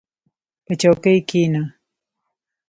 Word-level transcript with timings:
•په 0.65 0.73
چوکۍ 0.81 1.17
کښېنه. 1.29 1.63